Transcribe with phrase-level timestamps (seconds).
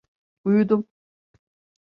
[0.45, 0.87] Uyudum.